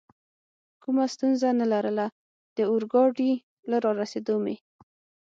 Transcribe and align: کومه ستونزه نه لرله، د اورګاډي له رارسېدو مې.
کومه 0.83 1.05
ستونزه 1.13 1.47
نه 1.61 1.65
لرله، 1.73 2.05
د 2.57 2.59
اورګاډي 2.71 3.31
له 3.69 3.77
رارسېدو 3.85 4.35
مې. 4.43 4.55